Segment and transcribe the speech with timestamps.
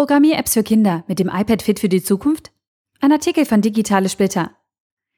[0.00, 2.52] Programmier-Apps für Kinder mit dem iPad fit für die Zukunft?
[3.00, 4.50] Ein Artikel von Digitale Splitter.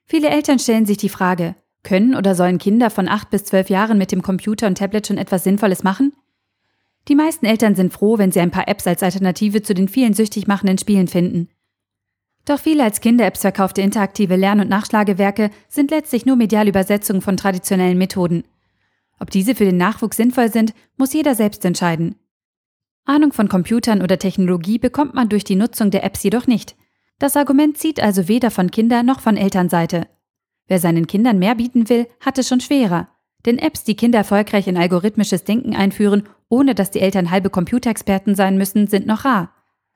[0.07, 1.54] Viele Eltern stellen sich die Frage,
[1.85, 5.19] können oder sollen Kinder von 8 bis 12 Jahren mit dem Computer und Tablet schon
[5.19, 6.17] etwas Sinnvolles machen?
[7.06, 10.15] Die meisten Eltern sind froh, wenn sie ein paar Apps als Alternative zu den vielen
[10.15, 11.49] süchtig machenden Spielen finden.
[12.44, 17.37] Doch viele als Kinder-Apps verkaufte interaktive Lern- und Nachschlagewerke sind letztlich nur mediale Übersetzungen von
[17.37, 18.42] traditionellen Methoden.
[19.20, 22.16] Ob diese für den Nachwuchs sinnvoll sind, muss jeder selbst entscheiden.
[23.05, 26.77] Ahnung von Computern oder Technologie bekommt man durch die Nutzung der Apps jedoch nicht.
[27.19, 30.06] Das Argument zieht also weder von Kinder- noch von Elternseite.
[30.69, 33.09] Wer seinen Kindern mehr bieten will, hat es schon schwerer.
[33.45, 38.34] Denn Apps, die Kinder erfolgreich in algorithmisches Denken einführen, ohne dass die Eltern halbe Computerexperten
[38.34, 39.52] sein müssen, sind noch rar.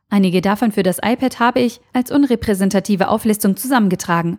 [0.08, 4.38] Einige davon für das iPad habe ich als unrepräsentative Auflistung zusammengetragen.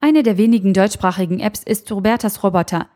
[0.00, 2.88] Eine der wenigen deutschsprachigen Apps ist Robertas Roboter.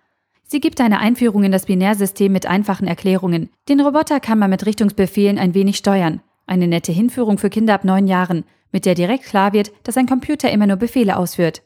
[0.52, 3.48] Sie gibt eine Einführung in das Binärsystem mit einfachen Erklärungen.
[3.70, 6.20] Den Roboter kann man mit Richtungsbefehlen ein wenig steuern.
[6.44, 10.04] Eine nette Hinführung für Kinder ab neun Jahren, mit der direkt klar wird, dass ein
[10.04, 11.62] Computer immer nur Befehle ausführt.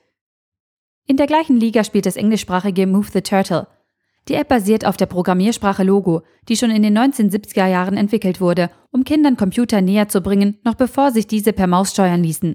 [1.05, 3.67] In der gleichen Liga spielt das englischsprachige Move the Turtle.
[4.29, 8.71] Die App basiert auf der Programmiersprache Logo, die schon in den 1970er Jahren entwickelt wurde,
[8.93, 12.55] um Kindern Computer näher zu bringen, noch bevor sich diese per Maus steuern ließen.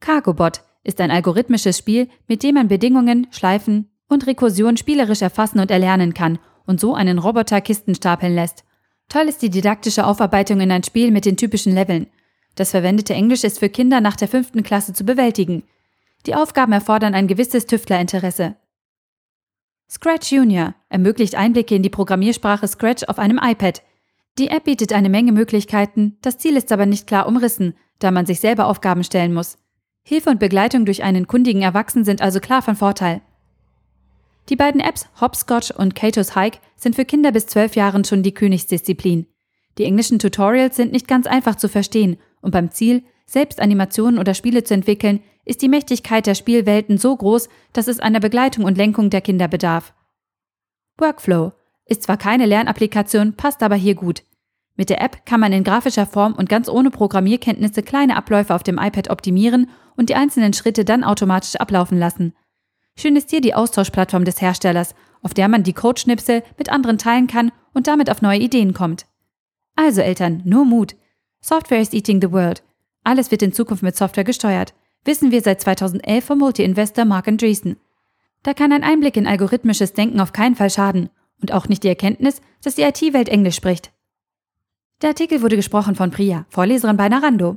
[0.00, 5.70] Cargobot ist ein algorithmisches Spiel, mit dem man Bedingungen, Schleifen und Rekursion spielerisch erfassen und
[5.70, 8.64] erlernen kann und so einen Roboter Kisten stapeln lässt.
[9.08, 12.08] Toll ist die didaktische Aufarbeitung in ein Spiel mit den typischen Leveln.
[12.54, 15.62] Das verwendete Englisch ist für Kinder nach der fünften Klasse zu bewältigen.
[16.26, 18.56] Die Aufgaben erfordern ein gewisses Tüftlerinteresse.
[19.90, 23.82] Scratch Junior ermöglicht Einblicke in die Programmiersprache Scratch auf einem iPad.
[24.38, 28.26] Die App bietet eine Menge Möglichkeiten, das Ziel ist aber nicht klar umrissen, da man
[28.26, 29.56] sich selber Aufgaben stellen muss.
[30.02, 33.22] Hilfe und Begleitung durch einen kundigen Erwachsenen sind also klar von Vorteil.
[34.48, 38.32] Die beiden Apps Hopscotch und Kato's Hike sind für Kinder bis 12 Jahren schon die
[38.32, 39.26] Königsdisziplin.
[39.76, 44.32] Die englischen Tutorials sind nicht ganz einfach zu verstehen und beim Ziel, selbst Animationen oder
[44.32, 48.78] Spiele zu entwickeln, ist die Mächtigkeit der Spielwelten so groß, dass es einer Begleitung und
[48.78, 49.92] Lenkung der Kinder bedarf.
[50.96, 51.52] Workflow
[51.84, 54.22] ist zwar keine Lernapplikation, passt aber hier gut.
[54.76, 58.62] Mit der App kann man in grafischer Form und ganz ohne Programmierkenntnisse kleine Abläufe auf
[58.62, 62.34] dem iPad optimieren und die einzelnen Schritte dann automatisch ablaufen lassen.
[62.98, 67.28] Schön ist hier die Austauschplattform des Herstellers, auf der man die Codeschnipsel mit anderen teilen
[67.28, 69.06] kann und damit auf neue Ideen kommt.
[69.76, 70.96] Also Eltern, nur Mut.
[71.40, 72.62] Software is eating the world.
[73.04, 74.74] Alles wird in Zukunft mit Software gesteuert
[75.08, 77.76] wissen wir seit 2011 vom Multi-Investor Mark Andreessen.
[78.42, 81.10] Da kann ein Einblick in algorithmisches Denken auf keinen Fall schaden
[81.40, 83.90] und auch nicht die Erkenntnis, dass die IT-Welt Englisch spricht.
[85.00, 87.56] Der Artikel wurde gesprochen von Priya, Vorleserin bei Narando.